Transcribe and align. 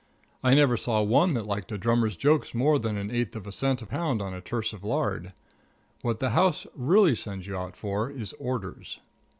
I 0.43 0.55
never 0.55 0.77
saw 0.77 1.03
one 1.03 1.35
that 1.35 1.45
liked 1.45 1.71
a 1.71 1.77
drummer's 1.77 2.15
jokes 2.15 2.55
more 2.55 2.79
than 2.79 2.97
an 2.97 3.11
eighth 3.11 3.35
of 3.35 3.45
a 3.45 3.51
cent 3.51 3.83
a 3.83 3.85
pound 3.85 4.19
on 4.19 4.33
a 4.33 4.41
tierce 4.41 4.73
of 4.73 4.83
lard. 4.83 5.31
What 6.01 6.17
the 6.17 6.31
house 6.31 6.65
really 6.75 7.13
sends 7.13 7.45
you 7.45 7.55
out 7.55 7.77
for 7.77 8.09
is 8.09 8.33
orders. 8.39 8.99